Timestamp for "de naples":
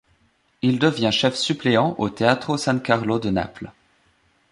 3.19-3.71